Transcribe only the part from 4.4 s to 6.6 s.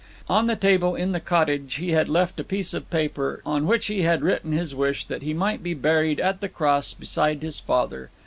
his wish that he might be buried at the